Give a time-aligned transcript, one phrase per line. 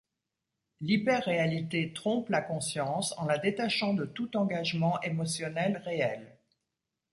[0.79, 6.39] L’hyperréalité trompe la conscience en la détachant de tout engagement émotionnel réel.